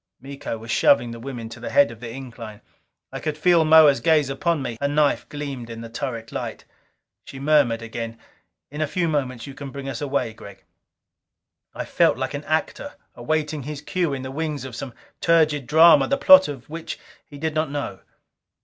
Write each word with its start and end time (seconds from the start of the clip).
Miko 0.19 0.57
was 0.57 0.71
shoving 0.71 1.11
the 1.11 1.19
women 1.19 1.47
to 1.49 1.59
the 1.59 1.69
head 1.69 1.91
of 1.91 1.99
the 1.99 2.09
incline. 2.09 2.61
I 3.11 3.19
could 3.19 3.37
feel 3.37 3.63
Moa's 3.63 3.99
gaze 3.99 4.31
upon 4.31 4.63
me. 4.63 4.79
Her 4.81 4.87
knife 4.87 5.29
gleamed 5.29 5.69
in 5.69 5.81
the 5.81 5.89
turret 5.89 6.31
light. 6.31 6.65
She 7.23 7.37
murmured 7.37 7.83
again, 7.83 8.17
"In 8.71 8.81
a 8.81 8.87
few 8.87 9.07
moments 9.07 9.45
you 9.45 9.53
can 9.53 9.69
bring 9.69 9.87
us 9.87 10.01
away, 10.01 10.33
Gregg." 10.33 10.63
I 11.75 11.85
felt 11.85 12.17
like 12.17 12.33
an 12.33 12.45
actor 12.45 12.95
awaiting 13.13 13.61
his 13.61 13.79
cue 13.83 14.11
in 14.11 14.23
the 14.23 14.31
wings 14.31 14.65
of 14.65 14.75
some 14.75 14.95
turgid 15.19 15.67
drama 15.67 16.07
the 16.07 16.17
plot 16.17 16.47
of 16.47 16.67
which 16.67 16.97
he 17.23 17.37
did 17.37 17.53
not 17.53 17.69
know. 17.69 17.99